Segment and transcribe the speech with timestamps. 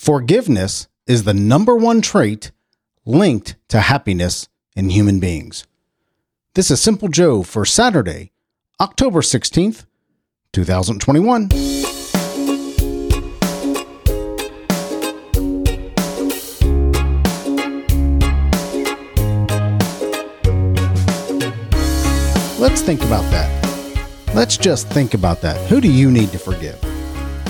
[0.00, 2.52] Forgiveness is the number one trait
[3.04, 5.66] linked to happiness in human beings.
[6.54, 8.32] This is Simple Joe for Saturday,
[8.80, 9.84] October 16th,
[10.54, 11.50] 2021.
[22.58, 24.32] Let's think about that.
[24.34, 25.60] Let's just think about that.
[25.68, 26.82] Who do you need to forgive?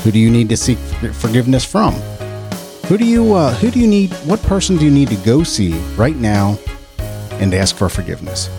[0.03, 0.79] Who do you need to seek
[1.13, 1.95] forgiveness from?
[2.91, 4.13] Who do you uh, who do you need?
[4.27, 6.59] What person do you need to go see right now
[7.35, 8.51] and ask for forgiveness?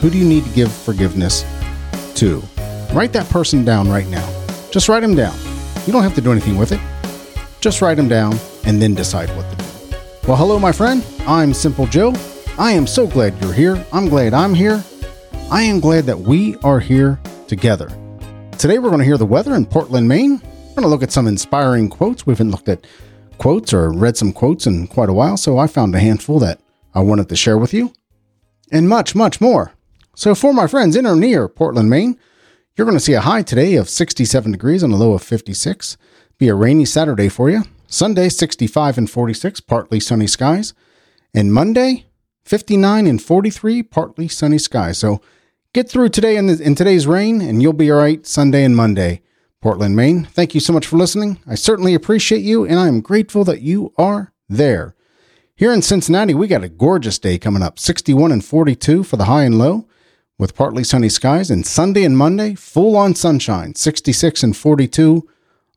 [0.00, 1.44] Who do you need to give forgiveness
[2.16, 2.42] to?
[2.92, 4.28] Write that person down right now.
[4.72, 5.38] Just write them down.
[5.86, 6.80] You don't have to do anything with it.
[7.60, 8.34] Just write them down
[8.66, 9.96] and then decide what to do.
[10.26, 11.06] Well, hello, my friend.
[11.20, 12.14] I'm Simple Joe.
[12.58, 13.86] I am so glad you're here.
[13.92, 14.82] I'm glad I'm here.
[15.48, 17.88] I am glad that we are here together.
[18.58, 20.40] Today, we're going to hear the weather in Portland, Maine.
[20.40, 22.26] We're going to look at some inspiring quotes.
[22.26, 22.84] We haven't looked at
[23.38, 26.60] quotes or read some quotes in quite a while, so I found a handful that
[26.94, 27.92] I wanted to share with you,
[28.70, 29.72] and much, much more.
[30.14, 32.18] So, for my friends in or near Portland, Maine,
[32.76, 35.96] you're going to see a high today of 67 degrees and a low of 56.
[36.38, 37.62] Be a rainy Saturday for you.
[37.86, 40.74] Sunday, 65 and 46, partly sunny skies.
[41.32, 42.06] And Monday,
[42.44, 44.98] 59 and 43, partly sunny skies.
[44.98, 45.20] So,
[45.72, 48.76] get through today in, the, in today's rain, and you'll be all right Sunday and
[48.76, 49.22] Monday.
[49.60, 50.24] Portland, Maine.
[50.24, 51.40] Thank you so much for listening.
[51.46, 54.94] I certainly appreciate you, and I'm grateful that you are there.
[55.56, 59.24] Here in Cincinnati, we got a gorgeous day coming up 61 and 42 for the
[59.24, 59.88] high and low,
[60.38, 65.28] with partly sunny skies, and Sunday and Monday, full on sunshine 66 and 42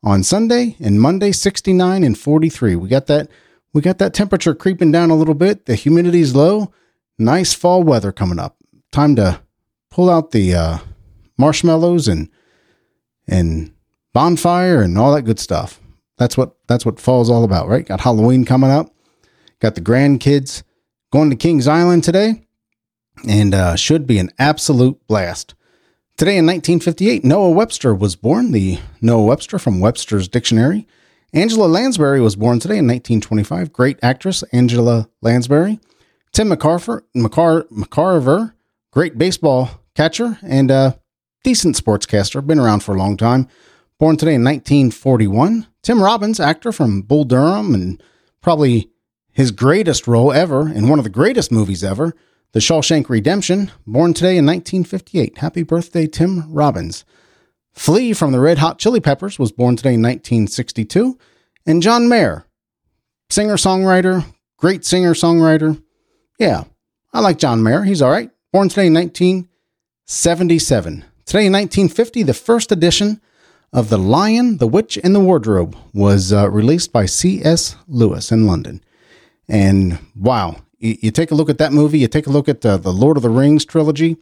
[0.03, 2.75] on Sunday, and Monday 69 and 43.
[2.75, 3.29] We got that.
[3.73, 5.65] We got that temperature creeping down a little bit.
[5.65, 6.71] The humidity's low.
[7.17, 8.57] Nice fall weather coming up.
[8.91, 9.41] Time to
[9.89, 10.77] pull out the uh,
[11.37, 12.29] marshmallows and
[13.31, 13.73] and
[14.13, 15.79] bonfire and all that good stuff.
[16.17, 17.85] That's what that's what fall's all about, right?
[17.85, 18.93] Got Halloween coming up.
[19.59, 20.61] Got the grandkids
[21.11, 22.45] going to Kings Island today,
[23.27, 25.55] and uh, should be an absolute blast.
[26.17, 28.51] Today in 1958, Noah Webster was born.
[28.51, 30.87] The Noah Webster from Webster's Dictionary.
[31.33, 33.71] Angela Lansbury was born today in 1925.
[33.71, 35.79] Great actress Angela Lansbury.
[36.33, 38.53] Tim McCarver, McCar- McCarver,
[38.91, 40.93] great baseball catcher and uh,
[41.43, 43.47] decent sportscaster, been around for a long time.
[43.99, 45.67] Born today in 1941.
[45.83, 48.01] Tim Robbins, actor from Bull Durham, and
[48.41, 48.89] probably
[49.31, 52.13] his greatest role ever in one of the greatest movies ever,
[52.51, 53.71] The Shawshank Redemption.
[53.85, 55.37] Born today in 1958.
[55.37, 57.05] Happy birthday, Tim Robbins.
[57.73, 61.17] Flea from the Red Hot Chili Peppers was born today in 1962.
[61.65, 62.45] And John Mayer,
[63.29, 64.25] singer songwriter,
[64.57, 65.81] great singer songwriter.
[66.39, 66.63] Yeah,
[67.13, 67.83] I like John Mayer.
[67.83, 68.31] He's all right.
[68.51, 71.05] Born today in 1977.
[71.25, 73.21] Today in 1950, the first edition
[73.71, 77.75] of The Lion, the Witch, and the Wardrobe was uh, released by C.S.
[77.87, 78.83] Lewis in London.
[79.47, 82.65] And wow, you, you, take a look at that movie, you take a look at
[82.65, 84.17] uh, the Lord of the Rings trilogy,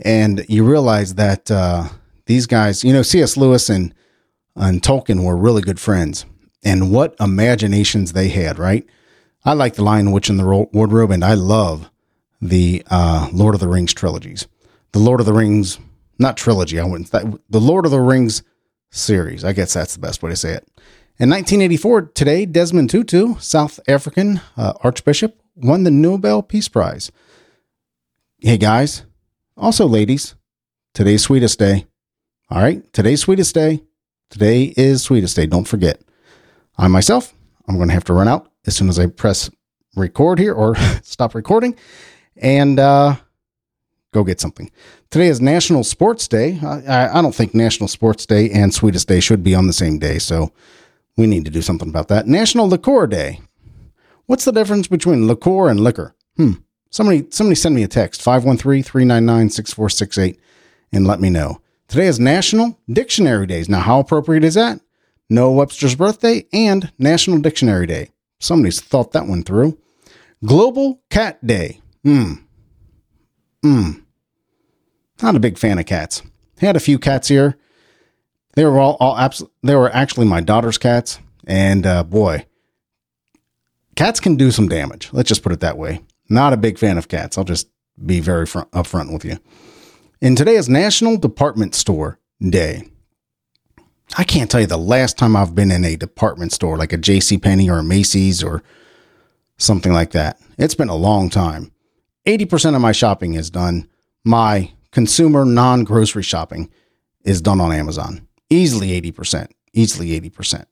[0.00, 1.88] and you realize that uh,
[2.26, 3.36] these guys, you know, C.S.
[3.36, 3.94] Lewis and,
[4.56, 6.24] and Tolkien were really good friends.
[6.64, 8.86] And what imaginations they had, right?
[9.44, 11.90] I like The Lion, the Witch, and the Wardrobe, and I love
[12.40, 14.48] the uh, Lord of the Rings trilogies.
[14.92, 15.78] The Lord of the Rings
[16.18, 16.78] not trilogy.
[16.78, 17.10] I wouldn't.
[17.10, 18.42] That, the Lord of the Rings
[18.90, 19.44] series.
[19.44, 20.68] I guess that's the best way to say it.
[21.18, 27.12] In 1984, today, Desmond Tutu, South African uh, Archbishop, won the Nobel Peace Prize.
[28.38, 29.04] Hey guys,
[29.56, 30.34] also ladies,
[30.92, 31.86] today's sweetest day.
[32.50, 33.82] All right, today's sweetest day.
[34.30, 35.46] Today is sweetest day.
[35.46, 36.00] Don't forget.
[36.76, 37.32] I myself,
[37.68, 39.50] I'm going to have to run out as soon as I press
[39.96, 41.76] record here or stop recording.
[42.36, 43.16] And uh,
[44.14, 44.70] go get something.
[45.10, 46.58] Today is National Sports Day.
[46.62, 49.98] I, I, don't think National Sports Day and Sweetest Day should be on the same
[49.98, 50.52] day, so
[51.16, 52.28] we need to do something about that.
[52.28, 53.40] National Liqueur Day.
[54.26, 56.14] What's the difference between liqueur and liquor?
[56.36, 56.52] Hmm.
[56.90, 60.38] Somebody, somebody send me a text 513-399-6468
[60.92, 61.60] and let me know.
[61.88, 63.68] Today is National Dictionary Days.
[63.68, 64.80] Now, how appropriate is that?
[65.28, 68.10] Noah Webster's birthday and National Dictionary Day.
[68.38, 69.76] Somebody's thought that one through.
[70.44, 71.80] Global Cat Day.
[72.04, 72.34] Hmm.
[73.62, 74.03] Hmm.
[75.22, 76.22] Not a big fan of cats.
[76.58, 77.56] Had a few cats here.
[78.54, 82.46] They were all, all abs- they were actually my daughter's cats, and uh, boy,
[83.96, 85.10] cats can do some damage.
[85.12, 86.00] Let's just put it that way.
[86.28, 87.36] Not a big fan of cats.
[87.36, 87.68] I'll just
[88.04, 89.38] be very front, upfront with you.
[90.22, 92.84] And today is National Department Store Day.
[94.16, 96.98] I can't tell you the last time I've been in a department store like a
[96.98, 97.38] J.C.
[97.38, 98.62] Penney or a Macy's or
[99.56, 100.38] something like that.
[100.58, 101.72] It's been a long time.
[102.26, 103.88] 80% of my shopping is done.
[104.24, 106.70] My consumer non grocery shopping
[107.24, 108.26] is done on Amazon.
[108.48, 109.48] Easily 80%.
[109.74, 110.64] Easily 80%.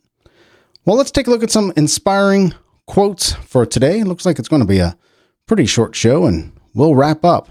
[0.86, 2.54] Well, let's take a look at some inspiring
[2.86, 4.00] quotes for today.
[4.00, 4.96] It looks like it's going to be a
[5.46, 7.50] pretty short show and we'll wrap up.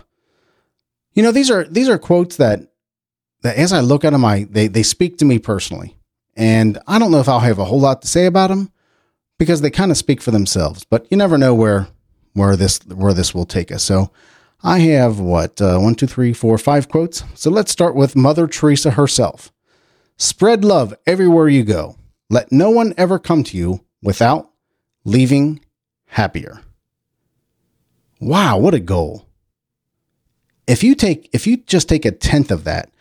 [1.13, 2.61] You know, these are these are quotes that
[3.41, 5.97] that as I look at them, I they they speak to me personally.
[6.37, 8.71] And I don't know if I'll have a whole lot to say about them
[9.37, 11.89] because they kind of speak for themselves, but you never know where
[12.33, 13.83] where this where this will take us.
[13.83, 14.11] So
[14.63, 17.23] I have what uh, one, two, three, four, five quotes.
[17.33, 19.51] So let's start with Mother Teresa herself.
[20.17, 21.95] Spread love everywhere you go.
[22.29, 24.51] Let no one ever come to you without
[25.03, 25.61] leaving
[26.05, 26.61] happier.
[28.19, 29.25] Wow, what a goal.
[30.67, 32.91] If you take if you just take a tenth of that,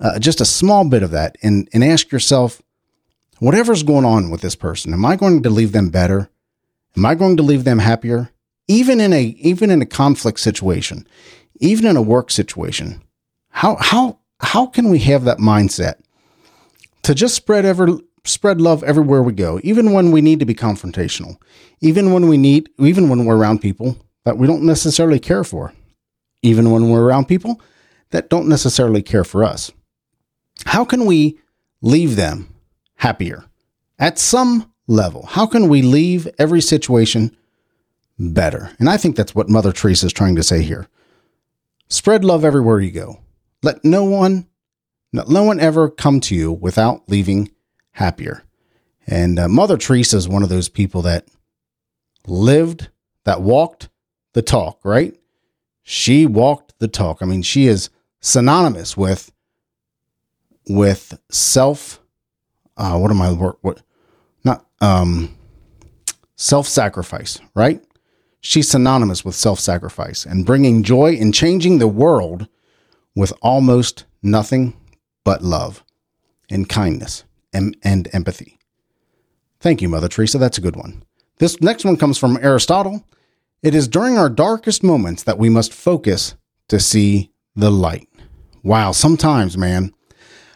[0.00, 2.60] uh, just a small bit of that and and ask yourself
[3.38, 6.30] whatever's going on with this person, am I going to leave them better?
[6.96, 8.30] Am I going to leave them happier?
[8.70, 11.04] Even in a even in a conflict situation,
[11.58, 13.02] even in a work situation,
[13.48, 15.94] how how how can we have that mindset
[17.02, 20.54] to just spread ever spread love everywhere we go, even when we need to be
[20.54, 21.36] confrontational,
[21.80, 25.72] even when we need even when we're around people that we don't necessarily care for,
[26.42, 27.60] even when we're around people
[28.10, 29.72] that don't necessarily care for us.
[30.66, 31.40] How can we
[31.82, 32.54] leave them
[32.98, 33.46] happier
[33.98, 35.26] at some level?
[35.26, 37.36] How can we leave every situation
[38.20, 38.70] better?
[38.78, 40.88] And I think that's what Mother Teresa is trying to say here.
[41.88, 43.20] Spread love everywhere you go.
[43.62, 44.46] Let no one
[45.12, 47.50] let no one ever come to you without leaving
[47.92, 48.44] happier.
[49.06, 51.26] And uh, Mother Teresa is one of those people that
[52.28, 52.88] lived,
[53.24, 53.88] that walked
[54.34, 55.18] the talk, right?
[55.82, 57.18] She walked the talk.
[57.20, 57.90] I mean, she is
[58.20, 59.32] synonymous with
[60.68, 62.00] with self.
[62.76, 63.30] Uh, what am I?
[63.30, 63.82] What?
[64.44, 65.36] Not um,
[66.36, 67.82] self sacrifice, right?
[68.40, 72.48] She's synonymous with self sacrifice and bringing joy and changing the world
[73.14, 74.76] with almost nothing
[75.24, 75.84] but love
[76.50, 78.58] and kindness and, and empathy.
[79.60, 80.38] Thank you, Mother Teresa.
[80.38, 81.02] That's a good one.
[81.38, 83.04] This next one comes from Aristotle.
[83.62, 86.34] It is during our darkest moments that we must focus
[86.68, 88.08] to see the light.
[88.62, 89.92] Wow, sometimes, man.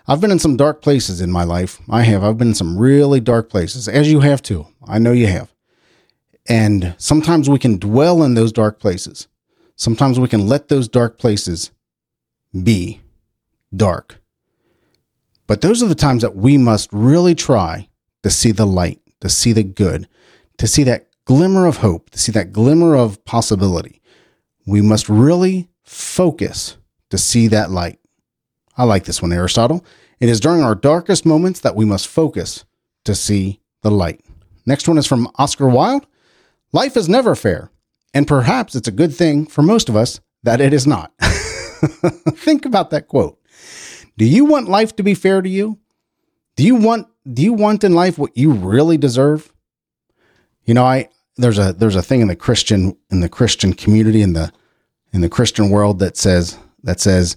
[0.07, 1.81] I've been in some dark places in my life.
[1.89, 2.23] I have.
[2.23, 4.67] I've been in some really dark places, as you have too.
[4.87, 5.54] I know you have.
[6.47, 9.29] And sometimes we can dwell in those dark places.
[9.77, 11.71] Sometimes we can let those dark places
[12.63, 13.01] be
[13.75, 14.21] dark.
[15.47, 17.89] But those are the times that we must really try
[18.23, 20.09] to see the light, to see the good,
[20.59, 24.01] to see that glimmer of hope, to see that glimmer of possibility.
[24.67, 26.77] We must really focus
[27.11, 27.99] to see that light.
[28.77, 29.85] I like this one, Aristotle.
[30.21, 32.65] It is during our darkest moments that we must focus
[33.05, 34.25] to see the light.
[34.67, 36.07] Next one is from Oscar Wilde.
[36.75, 37.71] Life is never fair,
[38.13, 41.13] and perhaps it's a good thing for most of us that it is not.
[41.21, 43.39] Think about that quote.
[44.19, 45.79] Do you want life to be fair to you?
[46.57, 49.53] Do you want do you want in life what you really deserve?
[50.65, 54.21] You know, I there's a there's a thing in the Christian in the Christian community
[54.21, 54.53] in the
[55.13, 57.37] in the Christian world that says that says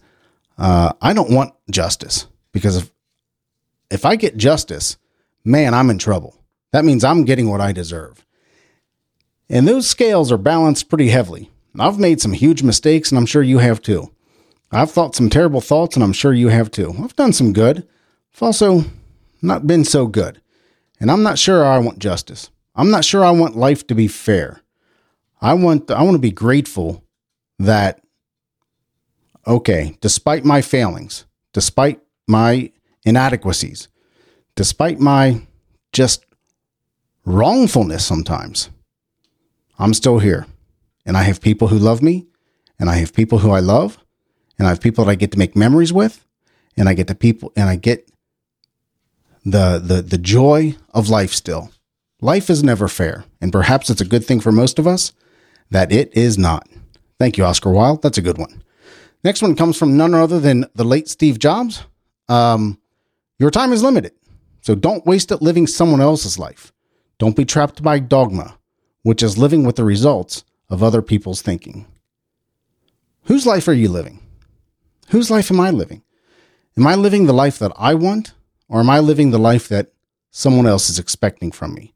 [0.57, 2.91] uh, I don't want justice because if
[3.91, 4.97] if I get justice,
[5.45, 6.33] man, I'm in trouble.
[6.71, 8.25] That means I'm getting what I deserve.
[9.49, 11.49] And those scales are balanced pretty heavily.
[11.79, 14.11] I've made some huge mistakes, and I'm sure you have too.
[14.71, 16.93] I've thought some terrible thoughts, and I'm sure you have too.
[17.01, 17.87] I've done some good.
[18.35, 18.83] I've also
[19.41, 20.41] not been so good.
[20.99, 22.49] And I'm not sure I want justice.
[22.75, 24.61] I'm not sure I want life to be fair.
[25.41, 27.03] I want I want to be grateful
[27.59, 28.01] that
[29.45, 32.71] okay, despite my failings, despite my
[33.05, 33.87] inadequacies,
[34.55, 35.41] despite my
[35.93, 36.25] just
[37.25, 38.69] wrongfulness sometimes,
[39.77, 40.47] I'm still here.
[41.05, 42.27] And I have people who love me,
[42.79, 43.97] and I have people who I love,
[44.57, 46.25] and I have people that I get to make memories with,
[46.75, 48.09] and I get the people and I get
[49.43, 51.71] the the the joy of life still.
[52.21, 55.13] Life is never fair, and perhaps it's a good thing for most of us
[55.69, 56.67] that it is not.
[57.19, 58.01] Thank you, Oscar Wilde.
[58.01, 58.63] That's a good one.
[59.23, 61.83] Next one comes from none other than the late Steve Jobs.
[62.29, 62.79] Um,
[63.39, 64.13] your time is limited,
[64.61, 66.71] so don't waste it living someone else's life.
[67.19, 68.57] Don't be trapped by dogma,
[69.07, 71.85] which is living with the results of other people's thinking.
[73.23, 74.19] Whose life are you living?
[75.11, 76.01] Whose life am I living?
[76.77, 78.33] Am I living the life that I want,
[78.67, 79.93] or am I living the life that
[80.31, 81.93] someone else is expecting from me?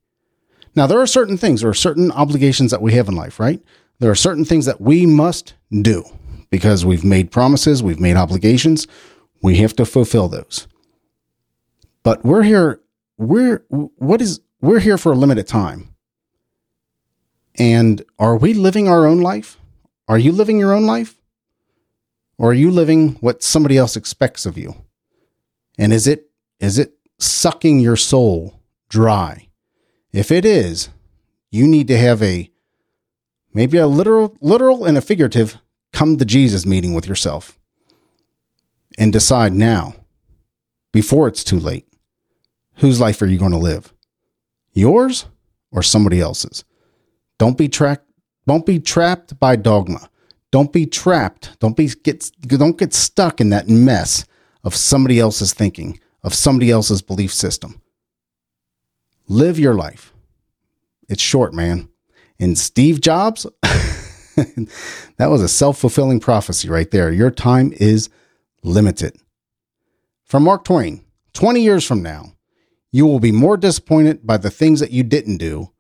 [0.74, 3.62] Now, there are certain things, there are certain obligations that we have in life, right?
[4.00, 6.06] There are certain things that we must do
[6.50, 8.88] because we've made promises, we've made obligations,
[9.44, 10.66] we have to fulfill those.
[12.04, 12.80] But we're here,
[13.18, 15.91] we're, what is, we're here for a limited time.
[17.58, 19.58] And are we living our own life?
[20.08, 21.16] Are you living your own life?
[22.38, 24.76] Or are you living what somebody else expects of you?
[25.78, 26.30] And is it
[26.60, 29.48] is it sucking your soul dry?
[30.12, 30.90] If it is,
[31.50, 32.52] you need to have a
[33.54, 35.58] maybe a literal literal and a figurative
[35.94, 37.60] come to Jesus meeting with yourself
[38.98, 39.96] and decide now
[40.92, 41.88] before it's too late
[42.78, 43.94] whose life are you going to live?
[44.74, 45.26] Yours
[45.72, 46.64] or somebody else's?
[47.42, 48.06] Don't be trapped
[48.46, 50.10] don't be trapped by dogma.
[50.52, 51.60] Don't be trapped.
[51.60, 54.26] Don't be get don't get stuck in that mess
[54.64, 57.82] of somebody else's thinking, of somebody else's belief system.
[59.28, 60.14] Live your life.
[61.10, 61.90] It's short, man.
[62.40, 67.12] And Steve Jobs, that was a self fulfilling prophecy right there.
[67.12, 68.10] Your time is
[68.62, 69.16] limited.
[70.26, 72.34] From Mark Twain 20 years from now,
[72.92, 75.72] you will be more disappointed by the things that you didn't do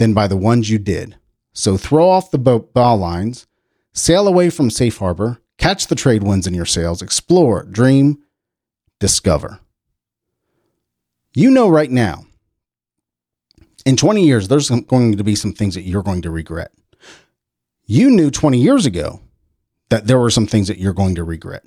[0.00, 1.14] than by the ones you did.
[1.52, 3.46] So throw off the bow lines,
[3.92, 8.18] sail away from safe harbor, catch the trade winds in your sails, explore, dream,
[8.98, 9.60] discover.
[11.34, 12.24] You know right now,
[13.84, 16.72] in 20 years, there's going to be some things that you're going to regret.
[17.84, 19.20] You knew 20 years ago
[19.90, 21.64] that there were some things that you're going to regret.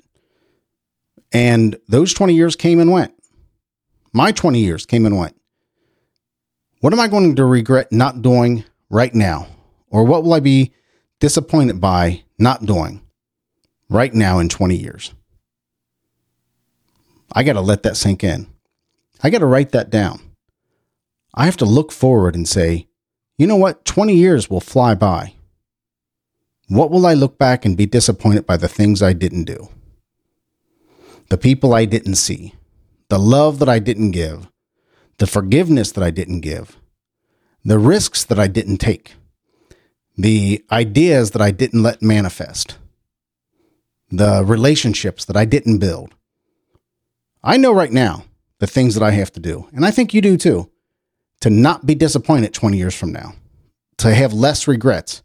[1.32, 3.14] And those 20 years came and went.
[4.12, 5.36] My 20 years came and went.
[6.84, 9.46] What am I going to regret not doing right now?
[9.88, 10.74] Or what will I be
[11.18, 13.00] disappointed by not doing
[13.88, 15.14] right now in 20 years?
[17.32, 18.48] I got to let that sink in.
[19.22, 20.32] I got to write that down.
[21.34, 22.86] I have to look forward and say,
[23.38, 23.86] you know what?
[23.86, 25.32] 20 years will fly by.
[26.68, 29.70] What will I look back and be disappointed by the things I didn't do?
[31.30, 32.52] The people I didn't see,
[33.08, 34.50] the love that I didn't give,
[35.18, 36.78] the forgiveness that I didn't give,
[37.64, 39.14] the risks that I didn't take,
[40.16, 42.76] the ideas that I didn't let manifest,
[44.10, 46.14] the relationships that I didn't build.
[47.42, 48.24] I know right now
[48.58, 50.70] the things that I have to do, and I think you do too
[51.40, 53.34] to not be disappointed 20 years from now,
[53.98, 55.22] to have less regrets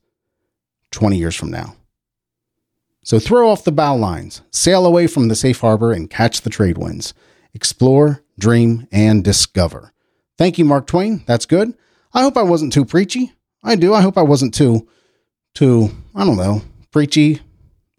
[0.91, 1.75] 20 years from now.
[3.03, 6.49] So throw off the bow lines, sail away from the safe harbor, and catch the
[6.49, 7.13] trade winds.
[7.53, 9.93] Explore, dream, and discover.
[10.37, 11.23] Thank you, Mark Twain.
[11.27, 11.73] That's good.
[12.13, 13.33] I hope I wasn't too preachy.
[13.63, 13.93] I do.
[13.93, 14.87] I hope I wasn't too,
[15.53, 17.41] too, I don't know, preachy,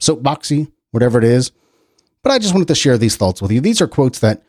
[0.01, 1.53] soapboxy, whatever it is.
[2.23, 3.61] But I just wanted to share these thoughts with you.
[3.61, 4.43] These are quotes that,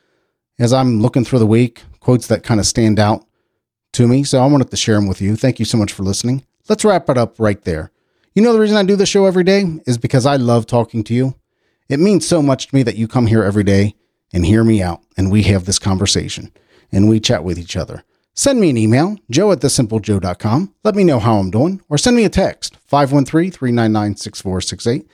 [0.59, 3.25] as I'm looking through the week, quotes that kind of stand out
[3.93, 4.23] to me.
[4.23, 5.35] So I wanted to share them with you.
[5.35, 6.45] Thank you so much for listening.
[6.69, 7.91] Let's wrap it up right there.
[8.33, 11.03] You know, the reason I do this show every day is because I love talking
[11.05, 11.35] to you.
[11.89, 13.95] It means so much to me that you come here every day
[14.33, 16.51] and hear me out and we have this conversation
[16.91, 18.03] and we chat with each other.
[18.33, 20.73] Send me an email, joe at thesimplejoe.com.
[20.83, 25.07] Let me know how I'm doing or send me a text, 513 399 6468.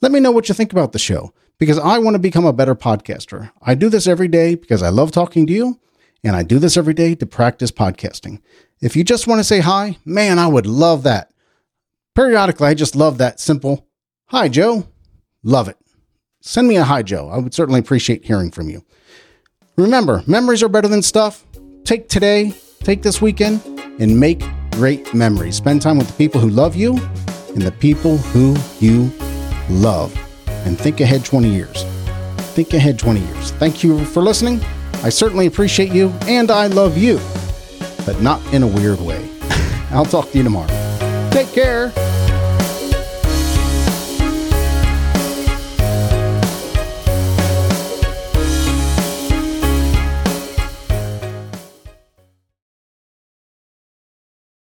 [0.00, 2.52] Let me know what you think about the show because I want to become a
[2.52, 3.50] better podcaster.
[3.62, 5.80] I do this every day because I love talking to you
[6.24, 8.40] and I do this every day to practice podcasting.
[8.80, 11.30] If you just want to say hi, man, I would love that.
[12.14, 13.86] Periodically, I just love that simple,
[14.26, 14.86] hi, Joe.
[15.42, 15.76] Love it.
[16.46, 17.30] Send me a hi, Joe.
[17.30, 18.84] I would certainly appreciate hearing from you.
[19.76, 21.46] Remember, memories are better than stuff.
[21.84, 23.62] Take today, take this weekend,
[23.98, 25.56] and make great memories.
[25.56, 26.98] Spend time with the people who love you
[27.48, 29.10] and the people who you
[29.70, 30.14] love.
[30.66, 31.84] And think ahead 20 years.
[32.52, 33.52] Think ahead 20 years.
[33.52, 34.62] Thank you for listening.
[35.02, 37.20] I certainly appreciate you and I love you,
[38.04, 39.30] but not in a weird way.
[39.92, 40.68] I'll talk to you tomorrow.
[41.30, 41.90] Take care.